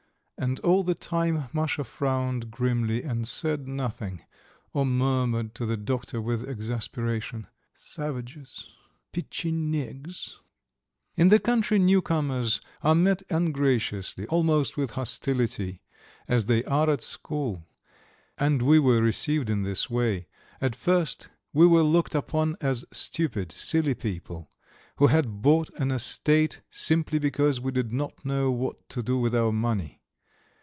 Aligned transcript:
And 0.37 0.59
all 0.61 0.81
the 0.83 0.95
time 0.95 1.49
Masha 1.53 1.83
frowned 1.83 2.49
grimly 2.49 3.03
and 3.03 3.27
said 3.27 3.67
nothing, 3.67 4.23
or 4.73 4.87
murmured 4.87 5.53
to 5.53 5.67
the 5.67 5.77
doctor 5.77 6.19
with 6.19 6.43
exasperation: 6.49 7.45
"Savages! 7.75 8.69
Petchenyegs!" 9.13 10.37
In 11.15 11.29
the 11.29 11.37
country 11.37 11.77
newcomers 11.77 12.59
are 12.81 12.95
met 12.95 13.21
ungraciously, 13.29 14.25
almost 14.29 14.77
with 14.77 14.91
hostility, 14.91 15.83
as 16.27 16.47
they 16.47 16.63
are 16.63 16.89
at 16.89 17.01
school. 17.01 17.63
And 18.39 18.63
we 18.63 18.79
were 18.79 18.99
received 18.99 19.47
in 19.47 19.61
this 19.61 19.91
way. 19.91 20.25
At 20.59 20.75
first 20.75 21.29
we 21.53 21.67
were 21.67 21.83
looked 21.83 22.15
upon 22.15 22.57
as 22.61 22.83
stupid, 22.91 23.51
silly 23.51 23.93
people, 23.93 24.49
who 24.95 25.05
had 25.05 25.43
bought 25.43 25.69
an 25.79 25.91
estate 25.91 26.61
simply 26.71 27.19
because 27.19 27.61
we 27.61 27.71
did 27.71 27.91
not 27.93 28.25
know 28.25 28.49
what 28.49 28.89
to 28.89 29.03
do 29.03 29.19
with 29.19 29.35
our 29.35 29.51
money. 29.51 29.99